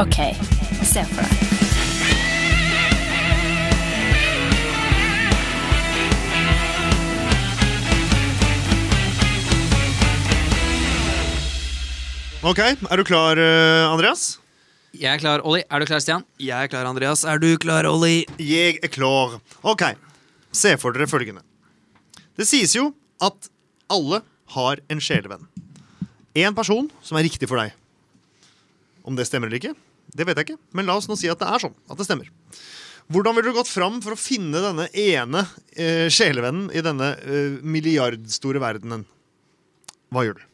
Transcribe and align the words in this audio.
OK, 0.00 0.16
se 0.88 1.02
for 1.04 1.20
deg. 1.20 1.38
Ok, 12.42 12.58
er 12.58 12.96
du 12.98 13.04
klar, 13.06 13.36
eh, 13.38 13.84
Andreas? 13.86 14.38
Jeg 14.96 15.12
er 15.14 15.20
klar. 15.20 15.44
Olli, 15.44 15.62
er 15.70 15.78
du 15.78 15.86
klar, 15.86 16.00
Stian? 16.00 16.24
Jeg 16.40 16.56
er 16.56 16.68
klar, 16.72 16.88
Andreas. 16.88 17.22
Er 17.24 17.38
du 17.38 17.56
klar, 17.60 17.84
Olli? 17.86 18.24
Jeg 18.40 18.80
er 18.82 18.88
klar. 18.88 19.38
Ok, 19.62 19.84
se 20.52 20.74
for 20.80 20.92
dere 20.96 21.06
følgende. 21.06 21.44
Det 22.36 22.48
sies 22.48 22.74
jo 22.74 22.94
at 23.20 23.48
alle 23.92 24.22
har 24.56 24.80
en 24.90 25.00
sjelevenn. 25.00 25.46
En 26.34 26.56
person 26.56 26.90
som 27.04 27.20
er 27.20 27.28
riktig 27.28 27.46
for 27.48 27.60
deg. 27.60 27.76
Om 29.02 29.18
det 29.18 29.26
stemmer 29.28 29.50
eller 29.50 29.60
ikke, 29.60 29.74
det 30.12 30.26
vet 30.28 30.38
jeg 30.38 30.50
ikke. 30.50 30.60
Men 30.76 30.88
la 30.88 30.96
oss 30.98 31.08
nå 31.10 31.16
si 31.18 31.30
at 31.30 31.40
det 31.40 31.48
er 31.48 31.62
sånn. 31.62 31.74
At 31.90 31.98
det 32.00 32.06
stemmer. 32.06 32.30
Hvordan 33.12 33.36
ville 33.36 33.50
du 33.50 33.56
gått 33.56 33.70
fram 33.70 33.98
for 34.04 34.14
å 34.14 34.20
finne 34.20 34.62
denne 34.62 34.86
ene 34.96 35.42
eh, 35.74 36.06
sjelevennen 36.12 36.70
i 36.72 36.84
denne 36.84 37.12
eh, 37.18 37.58
milliardstore 37.66 38.62
verdenen? 38.62 39.04
Hva 40.12 40.24
gjør 40.26 40.38
du? 40.38 40.46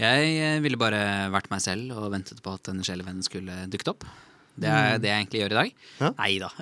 Jeg 0.00 0.34
eh, 0.40 0.58
ville 0.64 0.80
bare 0.80 1.30
vært 1.32 1.50
meg 1.52 1.62
selv 1.64 1.94
og 1.96 2.10
ventet 2.14 2.42
på 2.42 2.56
at 2.56 2.66
denne 2.68 2.84
sjelevennen 2.86 3.24
skulle 3.24 3.64
dukket 3.72 3.92
opp. 3.94 4.06
Det 4.54 4.68
er 4.68 4.98
det 5.00 5.08
jeg 5.08 5.16
egentlig 5.22 5.40
gjør 5.40 5.52
i 5.52 5.56
dag. 5.56 5.70
Ja. 6.02 6.08
Nei 6.18 6.32
da. 6.42 6.50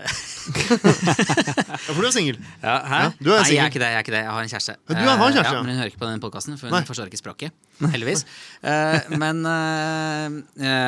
Ja, 1.11 1.95
for 1.95 2.01
du 2.01 2.07
er 2.09 2.13
singel. 2.15 2.37
Ja, 2.63 2.75
hæ? 2.87 2.99
Ja, 3.03 3.09
du 3.19 3.31
er 3.33 3.43
Nei, 3.43 3.51
jeg 3.55 3.61
er 3.65 3.71
ikke 3.73 3.81
det. 3.83 3.89
Jeg 3.91 3.99
er 3.99 4.05
ikke 4.05 4.15
det. 4.15 4.21
Jeg 4.23 4.31
har 4.35 4.45
en 4.45 4.51
kjæreste. 4.53 4.75
Ja, 4.77 4.95
du 4.95 5.09
har 5.09 5.27
en 5.27 5.35
kjæreste, 5.35 5.51
Eh, 5.51 5.57
ja. 5.57 5.63
men 5.65 5.71
hun 5.73 5.81
hører 5.81 5.91
ikke 5.91 6.01
på 6.03 6.09
den 6.11 6.23
podkasten, 6.23 6.57
for 6.61 6.69
hun 6.71 6.77
Nei. 6.77 6.83
forstår 6.89 7.11
ikke 7.11 7.21
språket. 7.21 7.53
Heldigvis. 7.81 8.23
uh, 8.63 9.17
men 9.21 9.43
uh, 9.49 10.27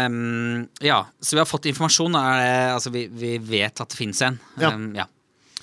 um, 0.07 0.69
Ja, 0.85 1.01
så 1.21 1.37
vi 1.37 1.43
har 1.43 1.49
fått 1.51 1.67
informasjon. 1.73 2.15
Er 2.19 2.41
det, 2.43 2.57
altså, 2.77 2.93
vi, 2.95 3.07
vi 3.09 3.35
vet 3.39 3.81
at 3.83 3.89
det 3.93 3.99
fins 3.99 4.23
en. 4.27 4.39
Ja. 4.61 4.71
Ehm, 4.73 4.91
ja. 4.97 5.07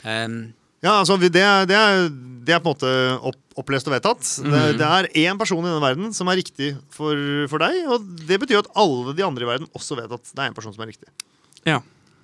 Um, 0.04 0.40
Ja, 0.82 0.94
altså, 1.02 1.18
det, 1.20 1.34
er- 1.36 1.66
det, 1.68 1.76
er, 1.76 2.06
det 2.48 2.54
er 2.56 2.62
på 2.64 2.70
en 2.72 2.76
måte 2.78 2.92
opp, 3.28 3.40
opplest 3.60 3.88
og 3.90 3.94
vedtatt. 3.98 4.22
Det, 4.24 4.48
Mhm. 4.48 4.78
det 4.80 4.88
er 4.88 5.10
én 5.28 5.38
person 5.38 5.60
i 5.60 5.68
denne 5.68 5.82
verden 5.84 6.14
som 6.16 6.28
er 6.32 6.38
riktig 6.40 6.70
for, 6.90 7.16
for 7.52 7.60
deg. 7.60 7.82
Og 7.92 8.06
det 8.28 8.38
betyr 8.40 8.60
at 8.64 8.70
alle 8.80 9.12
de 9.18 9.26
andre 9.28 9.44
i 9.44 9.50
verden 9.50 9.68
også 9.76 9.98
vet 10.00 10.12
at 10.16 10.24
det 10.32 10.40
er 10.40 10.48
en 10.48 10.56
person 10.56 10.72
som 10.74 10.84
er 10.86 10.92
riktig. 10.94 11.10
Ja. 11.68 11.80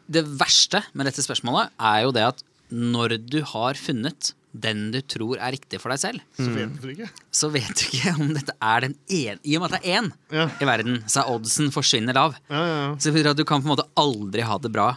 det 0.08 0.22
verste 0.39 0.83
med 0.94 1.08
dette 1.09 1.23
spørsmålet 1.25 1.72
er 1.81 2.03
jo 2.05 2.11
det 2.16 2.23
at 2.30 2.44
når 2.72 3.17
du 3.30 3.39
har 3.45 3.73
funnet 3.77 4.33
den 4.55 4.86
du 4.94 5.02
tror 5.03 5.36
er 5.44 5.52
riktig 5.52 5.81
for 5.83 5.92
deg 5.92 6.00
selv, 6.00 6.22
Så 6.39 6.47
vet 6.55 6.77
du 6.80 6.88
ikke. 6.94 7.09
så 7.36 7.50
vet 7.52 7.73
du 7.75 7.81
ikke 7.89 8.14
om 8.16 8.30
dette 8.33 8.53
er 8.64 8.86
den 8.86 8.94
ene 9.11 9.39
I 9.44 9.58
og 9.58 9.66
med 9.66 9.73
at 9.73 9.81
det 9.81 9.89
er 9.92 9.97
én 10.00 10.08
Ja. 10.31 10.45
i 10.64 10.66
verden, 10.69 11.02
så 11.11 11.22
er 11.25 11.33
oddsen 11.36 11.73
forsvinner 11.75 12.16
lav. 12.16 12.38
Ja, 12.50 12.61
ja, 12.64 12.77
ja. 12.86 12.95
Så 13.03 13.11
betyr 13.11 13.31
at 13.33 13.38
du 13.38 13.44
kan 13.44 13.59
på 13.61 13.67
en 13.67 13.73
måte 13.75 13.88
aldri 14.00 14.45
ha 14.47 14.55
det 14.64 14.72
bra 14.72 14.94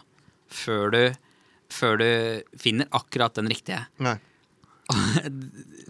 før 0.48 0.92
du, 0.94 1.00
før 1.74 1.98
du 1.98 2.08
finner 2.62 2.86
akkurat 2.94 3.34
den 3.34 3.50
riktige. 3.50 3.82
Nei. 3.98 4.14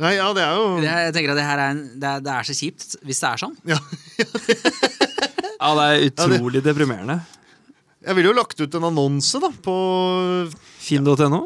Nei, 0.02 0.14
ja, 0.16 0.32
det 0.34 0.42
er 0.42 0.56
jo 0.56 0.64
Det, 0.80 0.88
jeg 0.88 1.12
tenker 1.14 1.30
at 1.34 1.38
det 1.38 1.44
her 1.46 1.60
er, 1.62 1.70
en, 1.76 1.82
det, 2.00 2.08
er, 2.16 2.24
det 2.24 2.32
er 2.34 2.48
så 2.48 2.56
kjipt 2.56 2.96
hvis 3.06 3.20
det 3.22 3.28
er 3.28 3.42
sånn. 3.44 3.56
ja. 3.68 3.78
ja, 5.60 5.70
det 5.76 5.84
er 5.92 6.06
utrolig 6.08 6.62
deprimerende. 6.64 7.20
Jeg 8.08 8.16
ville 8.16 8.30
jo 8.30 8.36
lagt 8.38 8.56
ut 8.56 8.76
en 8.78 8.86
annonse 8.88 9.36
da 9.42 9.50
på 9.64 9.72
Finn.no. 10.80 11.42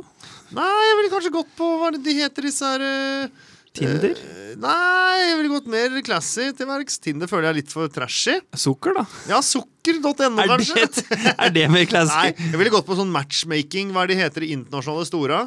Nei, 0.54 0.74
jeg 0.86 0.98
ville 1.00 1.10
kanskje 1.10 1.32
gått 1.34 1.50
på 1.58 1.70
hva 1.80 1.88
de 1.96 2.14
heter, 2.14 2.46
disse 2.46 2.68
her 2.68 2.84
uh, 2.84 3.48
Tinder. 3.74 4.12
Uh, 4.20 4.52
Nei, 4.62 5.16
jeg 5.24 5.38
ville 5.40 5.50
gått 5.54 5.66
mer 5.72 5.96
classy 6.06 6.50
til 6.54 6.68
verks. 6.68 7.00
Tinder 7.02 7.30
føler 7.30 7.48
jeg 7.48 7.54
er 7.54 7.58
litt 7.62 7.72
for 7.74 7.90
trashy. 7.90 8.36
Sukker, 8.54 8.94
da. 9.00 9.04
Ja, 9.30 9.40
sukker.no, 9.42 10.28
Er 10.44 10.52
kanskje. 10.52 10.86
det, 10.86 11.32
er 11.32 11.54
det 11.56 11.66
mer 11.72 11.88
Nei, 12.12 12.28
jeg 12.36 12.60
ville 12.60 12.74
gått 12.74 12.86
på 12.86 12.98
sånn 13.00 13.10
matchmaking. 13.10 13.90
Hva 13.96 14.04
er 14.04 14.12
de 14.12 14.20
heter 14.20 14.46
i 14.46 14.52
internasjonale 14.58 15.08
store? 15.08 15.40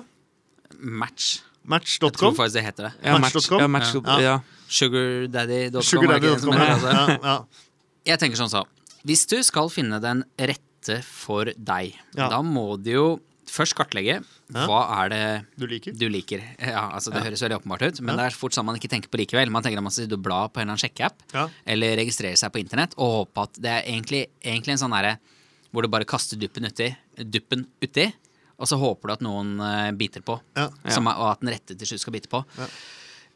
Match. 0.82 1.38
Match.com? 1.64 2.10
Jeg 2.12 2.20
tror 2.20 2.36
faktisk 2.42 2.60
det 2.60 2.66
heter 2.66 2.90
det. 2.90 2.94
Ja, 3.06 3.16
Match.com? 3.22 3.62
ja, 3.64 3.70
match, 3.72 3.96
Ja. 3.96 4.20
ja. 4.26 4.36
Sugardaddy.com. 4.66 6.60
ja, 6.60 7.18
ja. 7.22 7.38
Jeg 8.06 8.22
tenker 8.22 8.38
sånn 8.42 8.50
så 8.52 8.66
Hvis 9.06 9.24
du 9.30 9.38
skal 9.46 9.70
finne 9.74 10.02
den 10.02 10.26
rette 10.42 10.75
for 11.04 11.46
deg, 11.46 11.96
Ja. 12.16 12.30
da 12.30 12.42
må 12.46 12.82
du 12.82 12.92
jo 12.92 13.06
først 13.46 13.76
kartlegge 13.78 14.24
Ja. 14.54 14.66
hva 14.68 14.80
er 15.06 15.10
det 15.10 15.46
Du 15.58 15.66
liker? 15.68 15.94
du 15.98 16.08
liker. 16.10 16.42
Ja, 16.60 16.92
altså 16.94 17.12
Det 17.14 17.22
høres 17.24 17.42
veldig 17.42 17.60
åpenbart 17.62 17.82
ut, 17.88 18.02
men 18.02 18.18
det 18.18 18.26
er 18.26 18.36
fort 18.38 18.54
sånn 18.54 18.66
man 18.66 18.76
ikke 18.78 18.90
tenker 18.90 19.10
på 19.10 19.18
likevel. 19.22 19.50
Man 19.50 19.64
tenker 19.64 19.78
at 19.78 19.84
man 19.84 19.92
skal 19.92 20.06
sitte 20.06 20.14
og 20.18 20.24
bla 20.24 20.48
på 20.48 20.60
en 20.62 20.68
eller 20.70 20.76
annen 20.78 20.84
sjekkeapp, 20.84 21.18
Ja. 21.34 21.48
eller 21.66 21.96
registrere 21.98 22.38
seg 22.38 22.52
på 22.52 22.60
internett, 22.64 22.94
og 22.98 23.28
håpe 23.28 23.44
at 23.44 23.54
det 23.62 23.72
er 23.72 23.82
egentlig, 23.92 24.28
egentlig 24.44 24.70
en 24.74 24.78
sånn 24.90 24.92
derre 24.94 25.18
hvor 25.74 25.82
du 25.84 25.88
bare 25.90 26.06
kaster 26.06 26.38
duppen 26.40 26.66
uti, 26.66 26.96
duppen 27.18 27.66
uti, 27.84 28.14
og 28.60 28.68
så 28.68 28.78
håper 28.80 29.08
du 29.08 29.14
at 29.14 29.22
noen 29.22 29.60
eh, 29.60 29.92
biter 29.92 30.22
på, 30.22 30.40
Ja. 30.56 30.70
som 30.90 31.08
og 31.08 31.32
at 31.32 31.40
den 31.42 31.50
rette 31.50 31.78
til 31.78 31.86
slutt 31.88 32.00
skal 32.00 32.14
bite 32.14 32.30
på. 32.30 32.46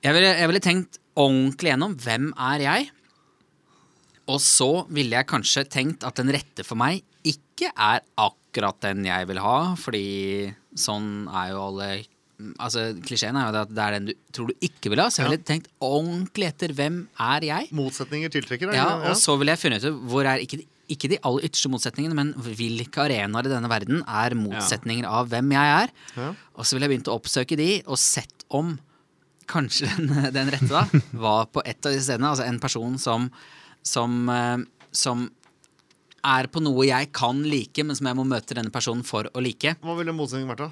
Jeg 0.01 0.13
ville, 0.13 0.37
jeg 0.37 0.47
ville 0.47 0.59
tenkt 0.61 0.97
ordentlig 1.17 1.71
gjennom 1.73 1.95
hvem 1.97 2.31
er 2.37 2.59
jeg? 2.59 2.89
Og 4.29 4.39
så 4.39 4.87
ville 4.89 5.09
jeg 5.17 5.27
kanskje 5.27 5.65
tenkt 5.67 6.03
at 6.05 6.15
den 6.15 6.29
rette 6.31 6.63
for 6.63 6.75
meg 6.75 7.01
ikke 7.27 7.71
er 7.75 8.01
akkurat 8.17 8.79
den 8.85 9.03
jeg 9.05 9.27
vil 9.29 9.39
ha, 9.43 9.57
fordi 9.79 10.53
sånn 10.79 11.27
er 11.27 11.51
jo 11.55 11.65
alle 11.71 11.89
Altså, 12.55 12.93
Klisjeen 13.03 13.35
er 13.35 13.49
jo 13.49 13.57
at 13.65 13.71
det 13.75 13.83
er 13.83 13.95
den 13.97 14.05
du 14.07 14.11
tror 14.31 14.47
du 14.47 14.53
ikke 14.63 14.87
vil 14.93 15.01
ha, 15.03 15.09
så 15.11 15.19
jeg 15.19 15.25
Ja. 15.25 15.31
ville 15.33 15.43
tenkt 15.43 15.65
ordentlig 15.83 16.45
etter 16.47 16.71
hvem 16.71 17.01
er 17.19 17.43
jeg? 17.43 17.67
Motsetninger 17.75 18.31
tiltrekker 18.31 18.69
deg? 18.71 18.77
Ja, 18.79 18.85
ikke? 18.95 19.09
Og 19.11 19.17
så 19.19 19.35
ville 19.37 19.51
jeg 19.51 19.59
funnet 19.59 19.83
ut 19.83 19.97
hvor 20.07 20.23
er 20.23 20.39
ikke 20.45 20.61
ikke 20.89 21.09
de 21.11 21.19
aller 21.21 21.43
ytterste 21.45 21.69
motsetningene, 21.69 22.15
men 22.15 22.31
hvilke 22.39 23.03
arenaer 23.03 23.45
i 23.45 23.51
denne 23.51 23.69
verden 23.69 23.99
er 24.07 24.33
motsetninger 24.39 25.05
av 25.05 25.27
hvem 25.29 25.51
jeg 25.53 25.73
er. 25.83 25.91
Ja. 26.15 26.29
Og 26.55 26.63
så 26.65 26.73
ville 26.77 26.87
jeg 26.87 26.93
begynt 26.95 27.11
å 27.11 27.17
oppsøke 27.19 27.57
de, 27.59 27.67
og 27.85 27.99
sett 28.01 28.45
om 28.49 28.71
kanskje 29.51 29.91
den, 29.99 30.31
den 30.33 30.49
rette 30.55 30.71
da 30.71 30.85
var 31.13 31.45
på 31.51 31.61
et 31.67 31.83
av 31.85 31.91
de 31.93 31.99
stedene. 32.01 32.31
Altså 32.31 32.47
en 32.47 32.57
person 32.63 32.95
som, 32.97 33.27
som, 33.85 34.15
eh, 34.33 34.63
som 34.95 35.27
er 36.23 36.47
på 36.51 36.61
noe 36.61 36.85
jeg 36.87 37.11
kan 37.15 37.41
like, 37.43 37.83
men 37.83 37.95
som 37.95 38.07
jeg 38.07 38.15
må 38.19 38.25
møte 38.27 38.55
denne 38.57 38.71
personen 38.73 39.03
for 39.07 39.29
å 39.33 39.41
like. 39.43 39.75
Hva 39.81 39.95
ville 39.97 40.13
motsetningen 40.15 40.49
vært, 40.51 40.67
da? 40.67 40.71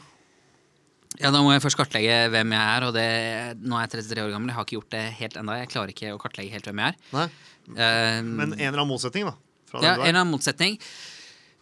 Ja, 1.17 1.31
Da 1.31 1.39
må 1.41 1.51
jeg 1.55 1.63
først 1.63 1.77
kartlegge 1.79 2.29
hvem 2.29 2.51
jeg 2.53 2.61
er. 2.77 2.83
Og 2.85 2.93
det, 2.93 3.07
nå 3.63 3.77
er 3.79 3.87
jeg 3.87 4.03
33 4.03 4.21
år 4.27 4.31
gammel, 4.35 4.49
jeg 4.51 4.57
har 4.59 4.65
ikke 4.67 4.77
gjort 4.77 4.89
det 4.93 5.03
helt 5.17 5.37
enda. 5.41 5.55
Jeg 5.63 5.69
klarer 5.73 5.93
ikke 5.95 6.13
å 6.13 6.19
kartlegge 6.21 6.51
helt 6.53 6.65
hvem 6.69 6.81
jeg 6.83 6.93
er. 6.93 6.97
Nei. 7.15 7.27
Eh, 7.73 8.21
Men 8.21 8.53
en 8.53 8.59
eller 8.59 8.81
annen 8.83 8.91
motsetning, 8.91 9.25
da? 9.25 9.33
Fra 9.67 9.81
ja, 9.81 9.93
en 9.95 10.01
er. 10.01 10.07
eller 10.09 10.19
annen 10.21 10.33
motsetning. 10.35 10.77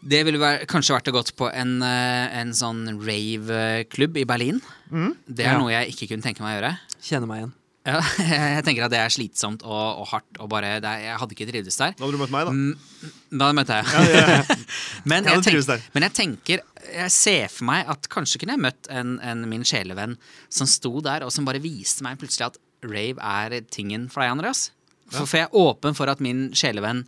Det 0.06 0.20
ville 0.28 0.38
være, 0.38 0.66
kanskje 0.70 0.94
vært 0.98 1.08
å 1.10 1.14
gått 1.16 1.32
på 1.40 1.48
en, 1.50 1.78
eh, 1.82 2.36
en 2.42 2.52
sånn 2.54 2.84
rave-klubb 3.02 4.18
i 4.22 4.26
Berlin. 4.26 4.60
Det 4.92 5.46
er 5.46 5.54
Ja. 5.54 5.58
noe 5.58 5.72
jeg 5.72 5.94
ikke 5.96 6.10
kunne 6.14 6.22
tenke 6.26 6.42
meg 6.42 6.52
å 6.52 6.62
gjøre. 6.62 6.80
Kjenner 7.02 7.28
meg 7.28 7.38
igjen. 7.42 7.54
Ja, 7.86 8.00
jeg 8.58 8.64
tenker 8.66 8.88
at 8.88 8.94
det 8.94 9.00
er 9.00 9.12
slitsomt 9.14 9.62
og, 9.66 10.02
og 10.02 10.08
hardt. 10.10 10.40
Og 10.42 10.50
bare, 10.50 10.76
det 10.82 10.90
er, 10.90 11.04
jeg 11.06 11.20
hadde 11.22 11.36
ikke 11.38 11.48
trivdes 11.52 11.78
der. 11.78 11.94
Da 11.94 12.06
hadde 12.06 12.18
du 12.18 12.22
møtt 12.24 12.34
meg, 12.34 12.48
da. 12.48 12.54
Mm, 12.56 13.12
Da 13.42 13.50
møtte 13.58 13.78
jeg. 13.78 13.86
men, 15.10 15.26
Jeg 15.26 15.30
hadde 15.30 15.36
jeg 15.36 15.46
trivdes 15.50 15.70
tenk, 15.70 15.90
men 15.94 16.06
jeg 16.08 16.16
tenker 16.18 16.64
Jeg 16.88 17.12
ser 17.14 17.52
for 17.52 17.68
meg 17.70 17.92
at 17.92 18.08
kanskje 18.14 18.42
kunne 18.42 18.56
jeg 18.56 18.64
møtt 18.66 18.90
en, 18.94 19.18
en 19.22 19.44
min 19.52 19.66
sjelevenn 19.68 20.16
som 20.50 20.70
sto 20.70 20.96
der, 21.06 21.26
og 21.28 21.34
som 21.36 21.46
bare 21.46 21.62
viste 21.62 22.06
meg 22.06 22.18
plutselig 22.22 22.48
at 22.50 22.60
rave 22.86 23.22
er 23.22 23.60
tingen 23.74 24.10
for 24.14 24.24
deg, 24.24 24.34
Andreas. 24.34 24.68
For, 25.12 25.26
for 25.26 25.40
jeg 25.40 25.50
er 25.50 25.58
åpen 25.62 25.98
for 25.98 26.10
at 26.10 26.22
min 26.24 26.48
sjelevenn 26.58 27.04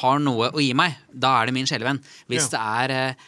har 0.00 0.18
noe 0.22 0.50
å 0.50 0.62
gi 0.62 0.72
meg. 0.74 0.96
Da 1.14 1.36
er 1.40 1.48
det 1.48 1.54
min 1.54 1.68
sjelevenn. 1.70 2.00
Hvis 2.30 2.48
det 2.50 2.58
er 2.58 2.94
eh, 2.94 3.26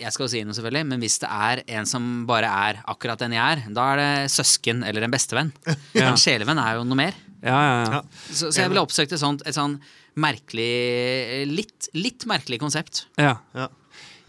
jeg 0.00 0.12
skal 0.14 0.24
jo 0.26 0.30
si 0.32 0.42
noe 0.46 0.56
selvfølgelig, 0.56 0.86
men 0.90 1.02
hvis 1.02 1.18
det 1.22 1.30
er 1.30 1.62
en 1.78 1.88
som 1.88 2.06
bare 2.28 2.48
er 2.70 2.80
akkurat 2.90 3.20
den 3.20 3.34
jeg 3.36 3.56
er, 3.56 3.64
da 3.76 3.86
er 3.94 4.00
det 4.00 4.30
søsken 4.34 4.82
eller 4.86 5.06
en 5.06 5.12
bestevenn. 5.14 5.52
En 6.00 6.18
sjelevenn 6.20 6.58
er 6.62 6.78
jo 6.78 6.86
noe 6.88 6.98
mer. 7.02 7.18
Ja, 7.40 7.56
ja, 7.56 7.74
ja. 7.80 7.98
Ja. 8.00 8.02
Så, 8.30 8.50
så 8.50 8.62
jeg 8.62 8.72
ville 8.72 8.82
oppsøkt 8.84 9.12
et 9.16 9.20
sånt, 9.22 9.44
et 9.48 9.56
sånn 9.56 9.78
merkelig 10.20 11.46
litt, 11.50 11.90
litt 11.96 12.26
merkelig 12.30 12.60
konsept. 12.62 13.06
ja. 13.20 13.36
Ja. 13.56 13.68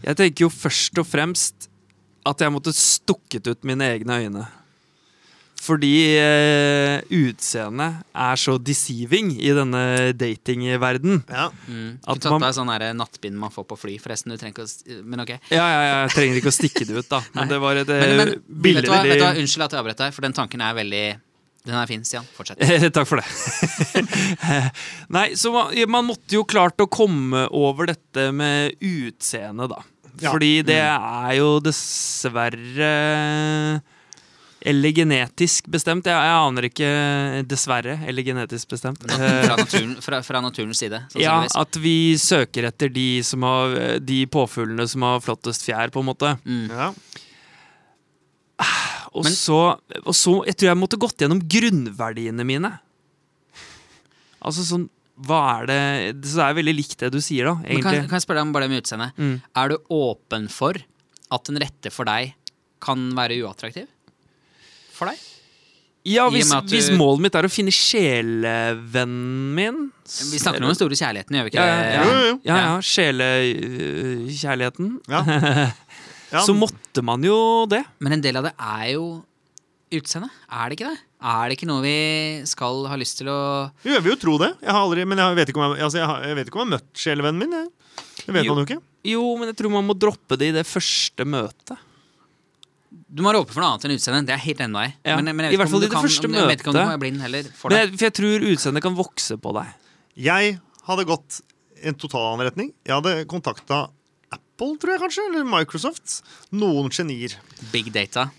Jeg 0.02 0.16
tenker 0.18 0.42
jo 0.42 0.48
først 0.50 0.98
og 0.98 1.06
fremst 1.06 1.68
at 2.26 2.40
jeg 2.42 2.50
måtte 2.50 2.72
stukket 2.74 3.46
ut 3.46 3.60
mine 3.66 3.86
egne 3.94 4.16
øyne. 4.24 4.46
Fordi 5.62 5.92
eh, 6.18 7.04
utseendet 7.14 8.00
er 8.18 8.40
så 8.40 8.56
deceiving 8.58 9.30
i 9.38 9.52
denne 9.54 10.10
datingverden. 10.18 11.20
Ja. 11.30 11.50
Mm. 11.68 12.00
At 12.02 12.22
tatt 12.24 12.42
deg 12.42 12.56
sånn 12.56 12.72
her 12.72 12.88
nattbind 12.98 13.38
man 13.38 13.54
får 13.54 13.68
på 13.70 13.78
fly, 13.84 13.94
forresten. 14.02 14.34
Du 14.34 14.40
trenger 14.40 14.56
ikke 14.56 14.66
å 14.66 15.02
Men 15.06 15.22
ok. 15.22 15.36
Ja, 15.54 15.62
ja, 15.62 15.82
ja, 15.86 15.98
jeg 16.02 16.16
trenger 16.16 16.40
ikke 16.40 16.50
å 16.50 16.56
stikke 16.56 16.86
det 16.88 16.96
ut, 16.98 17.10
da. 17.10 17.22
Men 17.36 17.52
det 17.52 17.60
var 17.62 17.78
et 17.78 17.92
Men, 17.92 18.16
men 18.16 18.32
eh, 18.32 18.40
vet, 18.66 18.82
du 18.82 18.90
hva, 18.90 19.02
vet 19.06 19.20
du 19.20 19.26
hva, 19.26 19.36
Unnskyld 19.38 19.68
at 19.68 19.76
jeg 19.76 19.84
avbrøt 19.84 20.02
deg, 20.02 20.16
for 20.16 20.26
den 20.26 20.34
tanken 20.34 20.66
er 20.66 20.74
veldig 20.80 21.04
Den 21.68 21.78
er 21.78 21.86
fin, 21.92 22.02
Stian. 22.10 22.26
Fortsett. 22.34 22.58
Takk 22.96 23.06
for 23.06 23.22
det. 23.22 24.02
Nei, 25.14 25.28
så 25.38 25.54
man, 25.54 25.70
man 25.94 26.10
måtte 26.10 26.40
jo 26.40 26.42
klart 26.48 26.82
å 26.82 26.90
komme 26.90 27.46
over 27.54 27.92
dette 27.92 28.32
med 28.34 28.74
utseendet, 28.82 29.70
da. 29.70 29.86
Ja. 30.18 30.34
Fordi 30.34 30.56
det 30.66 30.82
er 30.82 31.32
jo 31.38 31.54
dessverre 31.62 32.90
Eller 34.64 34.92
genetisk 34.94 35.66
bestemt. 35.72 36.06
Jeg, 36.06 36.14
jeg 36.14 36.36
aner 36.38 36.66
ikke, 36.68 36.88
dessverre. 37.50 37.96
Eller 38.06 38.22
genetisk 38.26 38.68
bestemt. 38.70 39.00
Fra, 39.02 39.16
Eh, 39.26 39.48
naturen, 39.56 39.96
fra, 40.04 40.20
fra 40.22 40.40
naturens 40.44 40.78
side. 40.78 41.00
ja, 41.18 41.40
at 41.58 41.78
vi 41.82 42.14
søker 42.20 42.68
etter 42.68 42.88
de, 42.94 43.22
som 43.26 43.42
har, 43.42 43.98
de 43.98 44.20
påfuglene 44.30 44.86
som 44.88 45.02
har 45.02 45.18
flottest 45.24 45.66
fjær, 45.66 45.90
på 45.90 46.00
en 46.04 46.06
måte. 46.12 46.36
Mm. 46.46 46.68
Ja. 46.70 46.92
Og, 49.12 49.24
Men- 49.26 49.34
så, 49.34 49.56
og 50.06 50.14
så 50.14 50.32
Jeg 50.46 50.56
tror 50.56 50.68
jeg 50.70 50.78
måtte 50.80 50.98
gått 51.00 51.18
gjennom 51.20 51.40
grunnverdiene 51.42 52.44
mine. 52.46 52.70
Altså 54.42 54.62
sånn 54.66 54.86
Hva 55.22 55.40
er 55.60 55.66
det 55.68 56.24
Så 56.26 56.38
det 56.38 56.46
er 56.46 56.54
veldig 56.56 56.74
likt 56.78 56.96
det 57.02 57.10
du 57.12 57.18
sier, 57.20 57.44
da, 57.50 57.54
Men 57.60 57.82
kan, 57.84 57.98
kan 58.08 58.16
jeg 58.16 58.24
spørre 58.24 58.40
deg 58.40 58.46
om 58.46 58.52
bare 58.54 58.64
det 58.68 58.70
med 58.72 58.82
utseendet? 58.84 59.18
Mm. 59.18 59.34
Er 59.60 59.68
du 59.68 59.76
åpen 59.92 60.48
for 60.50 60.78
at 61.32 61.44
den 61.50 61.58
rette 61.62 61.92
for 61.92 62.04
deg 62.08 62.32
kan 62.82 63.10
være 63.16 63.36
uattraktiv? 63.44 63.86
For 65.02 65.08
deg? 65.12 65.18
Ja, 66.10 66.24
hvis, 66.34 66.48
du- 66.50 66.72
hvis 66.74 66.88
målet 66.98 67.22
mitt 67.28 67.36
er 67.38 67.46
å 67.46 67.50
finne 67.52 67.70
sjelevennen 67.70 69.54
min 69.54 69.76
Vi 70.32 70.38
snakker 70.42 70.58
om 70.64 70.70
den 70.72 70.78
store 70.78 70.96
kjærligheten, 70.98 71.30
gjør 71.38 71.44
vi 71.46 71.50
ikke 71.52 71.62
ja, 71.62 71.66
ja, 71.78 71.86
ja. 71.94 72.02
Ja, 72.42 72.56
ja 72.58 72.74
Sjelekjærligheten. 72.82 74.98
Ja. 75.10 75.20
Ja. 76.32 76.40
Så 76.46 76.54
måtte 76.56 77.02
man 77.04 77.20
jo 77.20 77.66
det. 77.68 77.82
Men 78.00 78.14
en 78.16 78.22
del 78.24 78.32
av 78.40 78.46
det 78.46 78.54
er 78.56 78.86
jo 78.94 79.02
utseendet. 79.92 80.32
Er 80.48 80.70
det 80.72 80.78
ikke 80.78 80.88
det? 80.94 81.00
Er 81.28 81.42
det 81.50 81.56
ikke 81.58 81.66
noe 81.68 81.82
vi 81.84 81.92
skal 82.48 82.86
ha 82.88 82.96
lyst 82.96 83.18
til 83.20 83.28
å 83.28 83.34
Jo, 83.84 83.90
Jeg 83.98 84.00
vil 84.06 84.14
jo 84.14 84.20
tro 84.22 84.38
det. 84.40 84.48
Jeg 84.64 84.72
har 84.72 84.80
aldri, 84.80 85.04
men 85.04 85.20
jeg 85.20 85.36
vet 85.36 85.52
ikke 85.52 85.60
om 85.60 85.74
jeg, 85.76 85.84
altså, 85.84 85.98
jeg, 86.00 86.08
har, 86.08 86.24
jeg 86.30 86.38
vet 86.38 86.48
ikke 86.48 86.56
om 86.56 86.64
jeg 86.64 86.70
har 86.70 86.74
møtt 86.78 86.88
sjelevennen 87.04 87.36
min. 87.44 87.52
Jeg. 87.58 87.68
Det 88.22 88.32
vet 88.38 88.48
Jo. 88.48 88.54
man 88.56 88.62
jo 88.62 88.64
ikke. 88.70 88.80
Jo, 89.12 89.24
men 89.42 89.46
jeg 89.52 89.56
tror 89.60 89.74
man 89.76 89.84
må 89.90 89.94
droppe 90.06 90.34
det 90.40 90.48
i 90.48 90.56
det 90.56 90.64
første 90.72 91.22
møtet. 91.28 91.76
Du 93.12 93.22
må 93.22 93.28
være 93.32 93.42
åpen 93.44 93.52
for 93.52 93.60
noe 93.60 93.70
annet 93.74 93.84
enn 93.88 93.94
utseendet. 93.96 94.26
Det 94.28 94.34
er 94.34 94.42
helt 94.46 94.60
enig 94.64 94.72
med. 94.72 94.92
Ja, 95.04 95.16
Men, 95.20 95.36
men 95.36 95.44
jeg 95.46 95.54
i 95.54 95.56
vet 95.56 95.60
hvert 95.60 95.68
ikke 95.68 95.68
om 95.68 95.72
fall 95.72 95.82
i 95.82 95.86
det 95.86 95.92
kan- 95.92 96.04
første 96.06 96.24
om- 96.28 96.34
Jeg 96.34 96.46
vet 96.48 96.60
ikke 96.62 96.68
om 96.68 96.74
du 96.74 96.80
møtet. 96.80 96.90
kan 96.92 97.00
blind 97.00 97.20
heller 97.20 97.42
for 97.54 97.68
Men 97.70 97.78
jeg, 97.78 97.88
for 97.98 98.04
jeg 98.06 98.14
tror 98.18 98.46
utseendet 98.52 98.82
kan 98.82 98.94
vokse 98.96 99.36
på 99.40 99.52
deg. 99.58 99.66
Jeg 100.16 100.60
hadde 100.88 101.04
gått 101.06 101.40
en 101.82 101.94
total 101.94 102.24
annen 102.34 102.46
retning. 102.48 102.72
Jeg 102.86 102.94
hadde 102.94 103.24
kontakta 103.26 103.88
Apple, 104.32 104.76
tror 104.80 104.92
jeg 104.94 105.00
kanskje, 105.02 105.26
eller 105.28 105.44
Microsoft. 105.44 106.22
Noen 106.52 106.88
genier. 106.90 107.34
Big 107.72 107.92
data. 107.92 108.30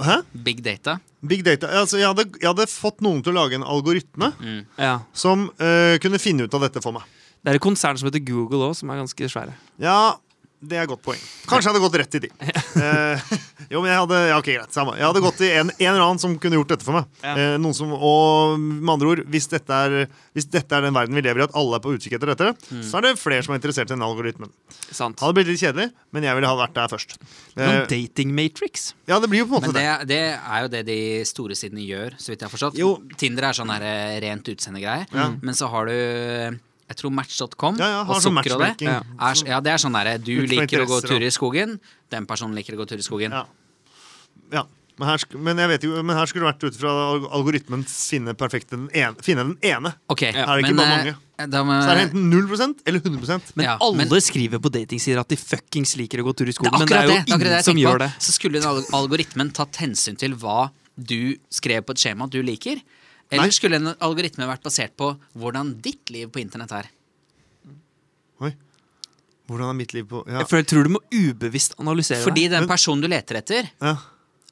Hæ? 0.00 0.22
Big 0.44 0.62
data. 0.62 0.98
Big 1.26 1.42
data. 1.44 1.66
Altså, 1.68 1.96
jeg, 2.00 2.06
hadde, 2.08 2.24
jeg 2.40 2.48
hadde 2.48 2.66
fått 2.68 3.00
noen 3.04 3.22
til 3.24 3.32
å 3.32 3.36
lage 3.42 3.54
en 3.56 3.64
algoritme 3.64 4.32
Ja. 4.78 5.00
som 5.12 5.48
uh, 5.60 5.96
kunne 6.00 6.18
finne 6.20 6.44
ut 6.44 6.54
av 6.54 6.60
dette 6.68 6.80
for 6.82 6.92
meg. 6.92 7.02
Det 7.44 7.52
er 7.52 7.56
et 7.56 7.62
konsern 7.64 7.96
som 7.98 8.08
heter 8.10 8.20
Google 8.24 8.68
òg, 8.70 8.74
som 8.76 8.90
er 8.92 9.00
ganske 9.00 9.28
svære. 9.32 9.54
Ja, 9.80 10.16
det 10.60 10.76
er 10.76 10.82
et 10.84 10.90
godt 10.92 11.02
poeng. 11.06 11.20
Kanskje 11.48 11.70
jeg 11.70 11.72
hadde 11.72 11.82
gått 11.86 11.94
rett 12.02 12.16
i 12.18 12.20
de. 12.26 12.28
Eh, 12.80 13.22
jo, 13.72 13.80
men 13.80 13.88
jeg 13.90 13.98
hadde 14.02 14.18
ja, 14.28 14.36
ok, 14.38 14.48
greit, 14.52 14.74
samme. 14.76 14.92
Jeg 14.98 15.06
hadde 15.06 15.22
gått 15.24 15.40
i 15.42 15.48
en, 15.56 15.70
en 15.72 15.88
eller 15.90 16.02
annen 16.04 16.20
som 16.22 16.34
kunne 16.42 16.58
gjort 16.58 16.70
dette 16.74 16.84
for 16.86 16.98
meg. 16.98 17.06
Ja. 17.24 17.32
Eh, 17.34 17.54
noen 17.62 17.74
som, 17.76 17.94
og 17.96 18.58
med 18.60 18.92
andre 18.92 19.08
ord, 19.14 19.22
hvis 19.32 19.48
dette, 19.52 19.78
er, 19.86 20.04
hvis 20.36 20.46
dette 20.52 20.76
er 20.76 20.84
den 20.86 20.94
verden 20.96 21.16
vi 21.16 21.24
lever 21.24 21.42
i, 21.42 21.46
at 21.48 21.56
alle 21.58 21.78
er 21.80 21.84
på 21.84 21.94
utkikk 21.96 22.18
etter 22.18 22.32
dette, 22.34 22.50
så 22.86 23.00
er 23.00 23.06
det 23.08 23.14
flere 23.20 23.46
som 23.46 23.54
er 23.56 23.60
interessert 23.62 23.90
i 23.90 23.96
den 23.96 24.04
algoritmen. 24.06 24.52
Sant. 24.92 25.20
Hadde 25.24 25.38
blitt 25.40 25.50
litt 25.50 25.62
kjedelig, 25.64 25.88
men 26.14 26.28
jeg 26.28 26.38
ville 26.38 26.52
ha 26.52 26.60
vært 26.60 26.76
der 26.78 26.92
først. 26.92 27.16
Noen 27.56 27.80
Eh, 27.80 27.86
dating 27.90 28.32
matrix. 28.36 28.90
ja, 29.08 29.18
det 29.22 29.28
blir 29.32 29.42
jo 29.44 29.50
på 29.50 29.58
en 29.58 29.62
måte 29.64 29.72
Men 29.72 29.80
det, 29.80 30.08
det. 30.08 30.08
det 30.14 30.24
er 30.38 30.64
jo 30.66 30.72
det 30.76 30.84
de 30.92 31.00
store 31.28 31.56
sidene 31.58 31.84
gjør, 31.88 32.16
så 32.20 32.32
vidt 32.34 32.40
jeg 32.44 32.48
har 32.50 32.54
forstått. 32.56 32.78
Jo. 32.80 32.94
Tinder 33.20 33.48
er 33.50 33.56
sånn 33.56 33.72
her 33.72 33.84
rent 34.24 34.48
utseendegreie. 34.54 35.08
Ja. 35.14 35.30
Men 35.40 35.56
så 35.58 35.68
har 35.72 35.88
du 35.90 36.60
jeg 36.90 36.98
tror 36.98 37.14
Match.com 37.14 37.78
Ja, 37.78 37.88
ja, 37.92 38.02
og 38.02 38.18
sånn 38.18 38.34
sukker 38.40 38.56
og 38.56 38.64
det. 38.64 38.88
Ja. 38.88 38.98
Er, 39.22 39.44
ja, 39.46 39.62
det 39.62 39.70
er 39.76 39.82
sånn 39.82 39.94
derre 39.94 40.16
Du 40.18 40.34
liker 40.50 40.82
å 40.82 40.90
gå 40.90 41.00
tur 41.06 41.22
i 41.22 41.30
skogen, 41.34 41.78
den 42.10 42.26
personen 42.26 42.58
liker 42.58 42.74
å 42.74 42.82
gå 42.82 42.88
tur 42.90 42.98
i 43.00 43.06
skogen. 43.06 43.34
Ja. 43.36 43.46
ja. 44.56 44.66
Men 45.00 45.08
her, 45.08 45.22
men, 45.40 45.60
jeg 45.62 45.70
vet 45.70 45.84
jo, 45.86 45.90
men 46.04 46.12
her 46.18 46.28
skulle 46.28 46.44
det 46.44 46.50
vært 46.50 46.64
ut 46.66 46.76
fra 46.76 46.90
algoritmen 47.38 47.86
finne, 47.88 48.34
perfekte 48.36 48.76
den 48.76 48.90
ene, 48.92 49.16
finne 49.24 49.46
den 49.46 49.54
ene. 49.64 49.94
Ok, 50.12 50.26
Er 50.28 50.42
det 50.42 50.66
ikke 50.66 50.74
men, 50.74 50.80
bare 50.82 50.90
eh, 50.90 51.06
mange? 51.06 51.52
Da 51.54 51.62
må, 51.64 51.78
Så 51.80 51.94
er 51.94 52.00
det 52.00 52.02
enten 52.10 52.26
0% 52.28 52.82
eller 52.90 53.00
100 53.06 53.54
Men 53.56 53.64
Ja, 53.64 53.78
alle 53.80 53.96
men- 54.02 54.20
skriver 54.20 54.60
på 54.60 54.68
datingsider 54.74 55.22
at 55.22 55.30
de 55.32 55.38
fuckings 55.40 55.96
liker 55.96 56.20
å 56.20 56.26
gå 56.28 56.36
tur 56.36 56.50
i 56.50 56.52
skogen. 56.52 56.74
Det 56.76 56.82
Men 56.84 56.90
det 56.90 56.98
er 56.98 57.06
jo 57.06 57.14
det. 57.14 57.16
er 57.16 57.38
det 57.38 57.48
ingen 57.48 57.64
som 57.70 57.80
gjør 57.80 57.98
det. 58.04 58.10
Så 58.18 58.36
skulle 58.36 58.60
den 58.60 58.84
algoritmen 58.92 59.54
tatt 59.56 59.80
hensyn 59.80 60.18
til 60.20 60.34
hva 60.36 60.68
du 60.98 61.38
skrev 61.48 61.86
på 61.86 61.96
et 61.96 62.02
skjema 62.02 62.28
du 62.28 62.42
liker? 62.44 62.82
Eller 63.30 63.46
Nei. 63.46 63.54
skulle 63.54 63.76
en 63.78 63.92
algoritme 64.02 64.46
vært 64.48 64.62
basert 64.66 64.96
på 64.98 65.12
hvordan 65.38 65.76
ditt 65.82 66.10
liv 66.10 66.28
på 66.34 66.40
internett 66.42 66.72
er? 66.72 66.88
Oi. 68.42 68.54
Hvordan 69.50 69.70
er 69.72 69.76
mitt 69.80 69.92
liv 69.94 70.06
på 70.10 70.22
ja. 70.26 70.40
Jeg 70.40 70.48
føler- 70.50 70.66
tror 70.70 70.84
du 70.86 70.90
må 70.96 71.00
ubevisst 71.12 71.74
analysere 71.78 72.22
Fordi 72.24 72.48
det. 72.48 72.50
den 72.58 72.66
personen 72.68 73.02
du 73.02 73.08
leter 73.08 73.36
etter, 73.36 73.70
ja. 73.80 73.96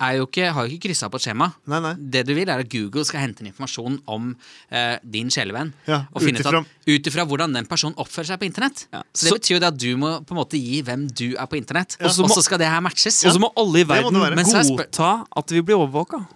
er 0.00 0.12
jo 0.19 0.26
ikke, 0.26 0.52
har 0.52 0.66
jo 0.66 0.75
ikke 0.76 0.88
kryssa 0.88 1.08
på 1.10 1.16
et 1.19 1.22
skjema. 1.26 1.52
Nei, 1.66 1.80
nei. 1.80 1.94
Det 1.98 2.25
du 2.26 2.34
vil, 2.34 2.48
er 2.48 2.60
at 2.62 2.69
Google 2.70 3.04
skal 3.04 3.20
hente 3.20 3.40
inn 3.42 3.48
informasjon 3.50 4.00
om 4.06 4.36
eh, 4.70 4.98
din 5.02 5.28
sjelevenn. 5.28 5.72
Ja, 5.88 6.04
og 6.14 6.22
finne 6.22 6.38
ut 6.38 7.06
ifra 7.10 7.24
hvordan 7.26 7.52
den 7.54 7.66
personen 7.66 7.94
oppfører 7.98 8.26
seg 8.26 8.38
på 8.38 8.46
internett. 8.46 8.86
Ja. 8.92 9.02
Så 9.12 9.24
det 9.24 9.31
Så- 9.32 9.38
betyr 9.38 9.54
jo 9.54 9.58
det 9.60 9.69
at 9.72 9.78
du 9.78 9.96
må 9.96 10.24
på 10.24 10.31
en 10.34 10.38
måte 10.38 10.54
gi 10.58 10.82
hvem 10.82 11.08
du 11.10 11.34
er 11.36 11.46
på 11.46 11.56
internett. 11.58 11.96
Og 12.00 12.06
Og 12.06 12.10
så 12.12 12.28
må- 12.28 12.42
skal 12.42 12.58
det 12.58 12.69
her 12.69 12.81
matches. 12.81 13.24
Og 13.24 13.32
så 13.34 13.40
må 13.40 13.50
alle 13.56 13.81
i 13.81 13.84
verden 13.84 14.14
er 14.22 14.76
godta 14.76 15.26
at 15.36 15.48
vi 15.50 15.62
blir 15.62 15.74
overvåka. 15.78 16.26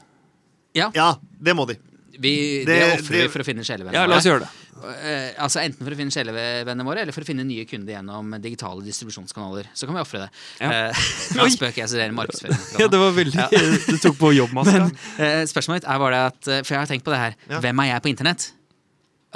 Ja, 0.75 0.91
ja, 0.95 1.15
det 1.41 1.55
må 1.55 1.67
de. 1.69 1.77
Vi, 2.19 2.65
det, 2.67 2.75
Det- 2.79 3.01
ofrer 3.01 3.23
vi 3.23 3.29
for 3.33 3.41
å 3.41 3.47
finne 3.47 3.65
sjelevennene 3.65 3.95
Ja, 3.97 4.07
la 4.07 4.17
oss 4.21 4.27
gjøre 4.29 4.45
det. 4.45 4.49
Eh, 4.83 5.35
altså 5.41 5.61
Enten 5.63 5.85
for 5.87 5.95
å 5.95 5.99
finne 5.99 6.11
sjelevennene 6.15 6.85
våre, 6.85 7.03
eller 7.05 7.13
for 7.15 7.23
å 7.25 7.29
finne 7.29 7.45
nye 7.47 7.65
kunder 7.71 7.95
gjennom 7.95 8.33
digitale 8.43 8.83
distribusjonskanaler. 8.85 9.69
Så 9.75 9.87
kan 9.87 9.95
vi 9.97 10.03
ofre 10.03 10.25
det. 10.25 10.31
Ja. 10.61 10.71
Eh, 10.91 11.05
Nå 11.39 11.47
spøker 11.55 11.83
jeg, 11.85 11.89
så 11.93 12.01
det 12.01 12.09
er 12.09 12.17
markedsføring. 12.17 12.59
Ja, 12.83 12.89
det 12.93 13.01
var 13.01 13.13
veldig 13.17 13.47
Du 13.93 13.99
tok 14.03 14.19
på 14.21 14.33
jobbmaska. 14.37 14.89
Eh, 15.19 15.45
spørsmålet 15.51 15.83
mitt 15.83 15.89
er 15.95 16.03
bare 16.03 16.19
det 16.19 16.25
at 16.33 16.67
For 16.67 16.75
jeg 16.77 16.83
har 16.83 16.91
tenkt 16.91 17.07
på 17.07 17.15
det 17.15 17.21
her. 17.23 17.39
Ja. 17.49 17.61
Hvem 17.65 17.85
er 17.85 17.93
jeg 17.95 18.05
på 18.09 18.13
internett? 18.13 18.49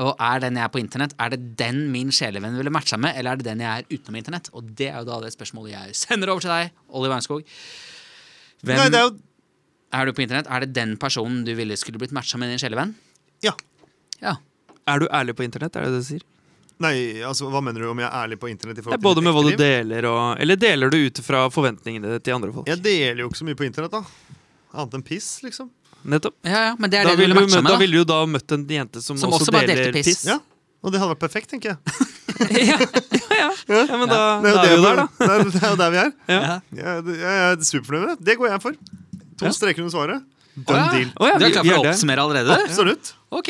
Og 0.02 0.12
er 0.20 0.42
den 0.44 0.58
jeg 0.60 0.64
er 0.66 0.72
på 0.74 0.80
internett, 0.82 1.14
er 1.16 1.30
det 1.32 1.38
den 1.56 1.78
min 1.88 2.10
sjelevenn 2.12 2.58
ville 2.58 2.68
matcha 2.74 2.98
med, 3.00 3.16
eller 3.16 3.32
er 3.32 3.40
det 3.40 3.46
den 3.46 3.62
jeg 3.64 3.80
er 3.86 3.86
utenom 3.96 4.18
internett? 4.20 4.50
Og 4.52 4.66
det 4.76 4.90
er 4.90 4.98
jo 5.00 5.06
da 5.08 5.22
det 5.22 5.30
spørsmålet 5.32 5.72
jeg 5.72 5.94
sender 5.96 6.28
over 6.34 6.44
til 6.44 6.52
deg, 6.52 6.74
Olli 6.92 7.08
Weinskog. 7.08 7.46
Hvem 8.60 8.76
Nei, 8.76 8.90
det 8.92 8.98
er 9.00 9.06
jo 9.06 9.14
er 9.92 10.06
du 10.06 10.12
på 10.12 10.22
internett? 10.24 10.46
Er 10.50 10.60
det 10.66 10.72
den 10.74 10.96
personen 11.00 11.44
du 11.46 11.52
ville 11.54 11.76
skulle 11.76 11.98
blitt 11.98 12.12
matcha 12.16 12.38
med 12.38 12.50
din 12.50 12.58
sjelevenn? 12.62 12.94
Ja. 13.44 13.52
Ja. 14.22 14.36
Er 14.88 14.98
du 15.02 15.06
ærlig 15.08 15.34
på 15.38 15.44
internett? 15.46 15.76
er 15.76 15.86
det 15.86 15.92
det 15.96 16.00
du 16.02 16.08
sier? 16.08 16.24
Nei, 16.78 17.22
altså, 17.24 17.46
hva 17.48 17.62
mener 17.64 17.80
du 17.80 17.88
om 17.88 17.98
jeg 18.02 18.04
er 18.10 18.16
ærlig 18.26 18.36
på 18.42 18.50
internett? 18.50 18.78
i 18.78 18.82
forhold 18.84 18.98
til 19.00 19.06
både 19.06 19.22
med 19.24 19.32
hva 19.32 19.42
du 19.46 19.54
deler 19.56 20.04
og 20.10 20.40
Eller 20.44 20.56
deler 20.60 20.90
du 20.92 20.98
ut 21.06 21.20
fra 21.24 21.46
forventningene 21.48 22.18
til 22.20 22.34
andre 22.36 22.52
folk? 22.52 22.68
Jeg 22.68 22.82
deler 22.84 23.22
jo 23.24 23.30
ikke 23.30 23.38
så 23.40 23.46
mye 23.48 23.56
på 23.56 23.64
internett, 23.64 23.94
da. 23.94 24.02
Annet 24.76 24.98
enn 24.98 25.04
piss, 25.06 25.30
liksom. 25.46 25.70
Nettopp. 26.06 26.34
ja, 26.44 26.60
ja, 26.68 26.74
men 26.78 26.90
det 26.92 27.00
er 27.00 27.08
Da 27.08 27.14
det 27.14 27.16
du 27.16 27.22
ville 27.24 27.34
matcha 27.38 27.56
med, 27.62 27.64
da 27.64 27.72
da. 27.72 27.78
ville 27.80 28.02
du 28.02 28.04
da 28.12 28.18
møtt 28.28 28.52
en 28.54 28.66
jente 28.70 29.00
som, 29.02 29.16
Som 29.18 29.32
også, 29.32 29.46
også 29.48 29.54
bare 29.56 29.66
deler 29.70 29.88
delte 29.88 30.02
piss. 30.04 30.20
piss. 30.20 30.26
Ja, 30.28 30.36
Og 30.84 30.92
det 30.92 31.00
hadde 31.00 31.14
vært 31.16 31.22
perfekt, 31.24 31.48
tenker 31.50 31.72
jeg. 31.72 31.78
ja, 32.68 32.76
ja, 32.76 33.48
ja. 33.72 33.80
ja, 33.88 33.96
men 33.96 34.06
da, 34.12 34.20
da 34.44 34.52
er 34.52 34.68
vi 34.68 34.76
jo 34.76 34.82
der, 34.84 35.00
da. 35.00 35.06
Det 35.18 35.32
er, 35.32 35.70
jo 35.72 35.80
der 35.80 35.90
vi 35.96 35.98
er. 36.04 36.12
Ja. 36.28 36.60
Jeg, 36.76 36.84
er- 36.92 37.18
jeg 37.24 37.40
er 37.48 37.64
superfornøyd 37.72 38.04
med 38.04 38.12
det. 38.12 38.26
Det 38.28 38.36
går 38.38 38.52
jeg 38.52 38.62
for. 38.68 38.76
To 39.38 39.44
Ja. 39.46 39.52
streker 39.52 39.82
under 39.84 39.92
svaret. 39.92 40.22
Done 40.56 40.78
ja. 40.80 40.90
deal. 40.92 41.10
Oh, 41.20 41.26
ja, 41.28 41.38
Du 41.38 41.44
er 41.44 41.48
vi- 41.48 41.52
klar 41.58 41.64
for 41.64 41.78
å 41.82 41.90
oppsummere 41.90 42.22
allerede? 42.24 42.54
Absolutt. 42.64 43.12
Ok, 43.30 43.48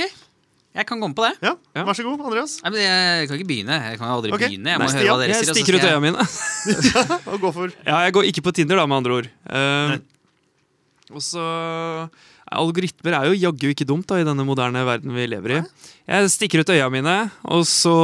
jeg 0.75 0.87
kan 0.87 0.99
komme 1.00 1.14
på 1.14 1.23
det. 1.28 1.37
Ja, 1.43 1.55
Ja. 1.76 1.85
Vær 1.87 1.95
så 1.95 2.02
god, 2.02 2.21
Andreas. 2.26 2.57
Nei, 2.64 2.71
men 2.75 2.81
Jeg 2.83 3.28
kan 3.28 3.38
ikke 3.38 3.49
begynne. 3.49 3.76
Jeg 3.90 3.99
kan 4.00 4.09
aldri 4.11 4.33
okay. 4.35 4.49
begynne. 4.49 4.66
Jeg 4.75 4.78
må 4.81 4.87
Nei, 4.90 4.97
høre 4.99 5.07
hva 5.14 5.19
dere 5.23 5.35
sier. 5.38 5.47
Jeg 5.47 5.55
stikker 5.55 5.78
ut 5.78 5.87
øya 5.87 6.00
mine. 6.02 6.26
Og 7.33 7.40
går 7.40 7.52
for 7.55 7.73
Ja, 7.87 8.00
jeg 8.05 8.12
går 8.19 8.25
ikke 8.33 8.43
på 8.43 8.52
Tinder, 8.52 8.76
da, 8.76 8.87
med 8.87 8.97
andre 8.99 9.12
ord. 9.21 9.28
Eh, 9.49 9.99
og 11.14 11.23
så 11.23 12.11
Algoritmer 12.47 13.14
er 13.14 13.25
jo 13.31 13.38
jaggu 13.50 13.71
ikke 13.73 13.87
dumt 13.87 14.07
da, 14.07 14.19
i 14.23 14.25
denne 14.26 14.45
moderne 14.47 14.83
verden 14.87 15.14
vi 15.14 15.26
lever 15.26 15.57
i. 15.57 15.62
Jeg 16.07 16.31
stikker 16.31 16.61
ut 16.62 16.71
øya 16.71 16.87
mine, 16.90 17.31
og 17.45 17.64
så 17.66 17.95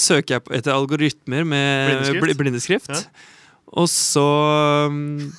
søker 0.00 0.38
jeg 0.38 0.42
etter 0.60 0.72
algoritmer 0.72 1.44
med 1.44 1.90
Blindeskrift. 2.16 2.38
blindeskrift. 2.40 2.88
Ja. 2.88 3.28
Og 3.76 3.88
så 3.92 4.24
um, 4.88 5.32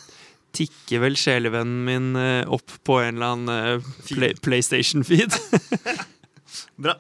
tikker 0.54 1.02
vel 1.04 1.16
sjelevennen 1.18 1.84
min 1.88 2.12
eh, 2.20 2.44
opp 2.54 2.76
på 2.86 3.00
en 3.02 3.16
eller 3.18 3.34
annen 3.34 3.82
eh, 3.82 3.92
play, 4.12 4.36
PlayStation-feed. 4.46 5.34
Bra. 6.84 6.96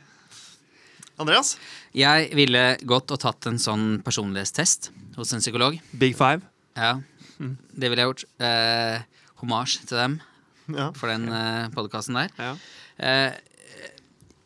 Andreas? 1.21 1.55
Jeg 1.93 2.31
ville 2.37 2.63
gått 2.89 3.11
og 3.13 3.21
tatt 3.21 3.45
en 3.51 3.59
sånn 3.61 3.99
personlighetstest 4.05 4.89
hos 5.19 5.33
en 5.35 5.43
psykolog. 5.43 5.77
Big 6.01 6.15
five. 6.17 6.41
Ja, 6.73 6.95
det 7.37 7.89
ville 7.91 8.01
jeg 8.01 8.09
gjort. 8.09 8.25
Eh, 8.41 9.03
hommage 9.43 9.83
til 9.85 9.97
dem 9.99 10.15
Ja. 10.73 10.89
for 10.97 11.11
den 11.11 11.27
eh, 11.29 11.67
podkasten 11.75 12.17
der. 12.17 12.33
Ja. 12.39 12.53
Eh, 12.97 13.37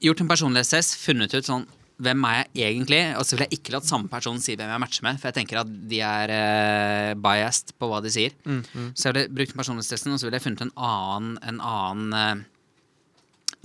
gjort 0.04 0.20
en 0.24 0.28
personlighetstest, 0.30 0.98
funnet 1.00 1.34
ut 1.38 1.48
sånn 1.48 1.64
hvem 1.98 2.26
er 2.30 2.44
jeg 2.54 2.76
egentlig? 2.76 3.00
Og 3.18 3.26
så 3.26 3.36
vil 3.36 3.48
jeg 3.48 3.58
ikke 3.58 3.74
latt 3.74 3.88
samme 3.90 4.10
person 4.12 4.38
si 4.42 4.56
hvem 4.58 4.70
jeg 4.70 4.84
matcher 4.84 5.06
med, 5.08 5.18
for 5.18 5.30
jeg 5.30 5.38
tenker 5.40 5.62
at 5.64 5.72
de 5.90 6.02
er 6.06 6.34
uh, 6.34 7.16
biased 7.22 7.74
på 7.80 7.90
hva 7.90 8.02
de 8.06 8.12
sier. 8.14 8.36
Mm, 8.46 8.62
mm. 8.62 8.92
Så 8.94 9.10
jeg 9.10 9.16
ville 9.18 9.40
brukt 9.40 9.58
personlighetstesten, 9.58 10.14
og 10.14 10.22
så 10.22 10.28
ville 10.28 10.40
jeg 10.40 10.46
funnet 10.46 10.68
en 10.68 10.74
annen, 10.78 11.34
en 11.42 11.60
annen 11.66 12.14
uh, 12.14 12.46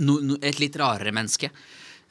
no, 0.01 0.19
no, 0.25 0.39
Et 0.41 0.63
litt 0.63 0.79
rarere 0.81 1.13
menneske. 1.15 1.53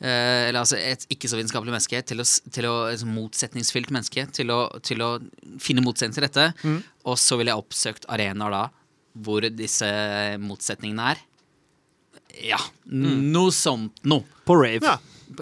Uh, 0.01 0.49
eller 0.49 0.61
altså 0.61 0.77
et 0.77 1.07
ikke 1.13 1.29
så 1.29 1.37
vitenskapelig 1.39 1.73
menneske 1.73 2.03
til 2.09 2.21
å, 2.21 2.27
til 2.53 2.69
å 2.69 2.75
et 2.93 3.05
motsetningsfylt 3.07 3.93
menneske. 3.93 4.27
Til 4.37 4.53
å, 4.53 4.61
til 4.85 5.01
å 5.05 5.15
finne 5.61 5.85
motsetning 5.85 6.19
til 6.19 6.27
dette. 6.29 6.51
Mm. 6.61 6.79
Og 7.09 7.17
så 7.21 7.39
ville 7.39 7.53
jeg 7.53 7.65
oppsøkt 7.65 8.09
arenaer 8.13 8.59
da 8.59 8.67
hvor 9.11 9.43
disse 9.51 9.87
motsetningene 10.39 11.09
er. 11.11 11.25
Ja, 12.47 12.61
noe 12.87 13.51
sånt 13.51 13.99
noe. 14.07 14.23
På 14.47 14.55
rave. 14.61 14.85
Ja. 14.85 14.99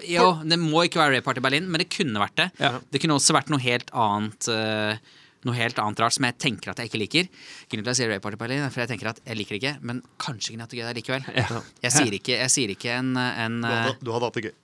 Jo, 0.09 0.27
det 0.45 0.59
må 0.61 0.83
ikke 0.85 0.99
være 1.01 1.15
Rave 1.17 1.25
Party 1.25 1.41
Berlin, 1.43 1.69
men 1.71 1.81
det 1.83 1.89
kunne 1.93 2.21
vært 2.21 2.37
det. 2.39 2.49
Ja. 2.61 2.75
Det 2.91 3.01
kunne 3.01 3.17
også 3.17 3.35
vært 3.37 3.49
noe 3.53 3.63
helt 3.63 3.89
annet 3.95 4.49
Uh, 4.51 5.15
Noe 5.47 5.55
helt 5.55 5.77
annet 5.79 5.99
rart 6.03 6.11
som 6.11 6.25
jeg 6.27 6.35
tenker 6.35 6.73
at 6.73 6.79
jeg 6.81 6.89
ikke 6.89 6.99
liker. 6.99 7.27
Grunnen 7.71 7.85
til 7.85 7.87
at 7.87 7.93
jeg 7.93 7.99
sier 8.01 8.09
Rave 8.11 8.23
Party 8.25 8.35
Berlin, 8.41 8.59
er 8.65 8.73
for 8.73 8.83
jeg 8.83 8.89
tenker 8.91 9.07
at 9.13 9.21
jeg 9.23 9.37
liker 9.39 9.55
det 9.55 9.59
ikke, 9.61 9.71
men 9.87 10.01
kanskje 10.19 10.51
ikke 10.51 10.59
Not 10.59 10.73
Together 10.73 10.97
likevel. 10.97 11.27
Ja. 11.31 11.61
Jeg 11.85 11.93
sier 11.95 12.17
ikke, 12.17 12.33
jeg 12.41 12.51
sier 12.51 12.73
ikke 12.73 12.97
en, 12.97 13.13
en 13.15 13.61
Du 13.63 13.69
eh, 13.69 13.77
hadde, 13.85 14.03
du 14.03 14.11
hadde 14.11 14.27
hatt 14.27 14.35
det 14.39 14.43
gøy. 14.49 14.55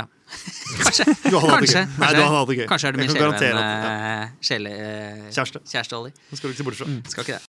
ja. 0.00 0.06
Kanskje. 0.78 1.04
Du 1.26 1.36
hadde 1.36 1.50
hatt 1.52 1.66
det 1.66 1.74
gøy. 1.74 1.84
Nei, 1.84 2.08
du 2.16 2.20
hadde 2.22 2.38
hatt 2.38 2.48
det 2.48 2.56
gøy. 2.62 2.66
kanskje 2.70 2.88
er 2.88 2.96
du 2.96 3.00
min 3.02 3.10
Jeg 3.10 3.16
sjelevenn 3.18 3.60
eh, 3.68 4.32
sjele, 4.48 4.72
uh, 4.72 5.26
Kjæreste. 5.36 5.58
Kjæreste 5.68 5.98
Olli. 5.98 6.12
Det 6.30 6.38
skal 6.40 6.48
du 6.48 6.52
ikke 6.54 6.62
se 6.62 6.66
bort 6.70 6.78
fra. 6.80 6.86
Skal 7.12 7.20
ikke 7.26 7.34
det. 7.34 7.40